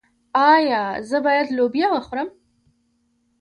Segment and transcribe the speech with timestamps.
[0.53, 2.29] ایا زه باید لوبیا وخورم؟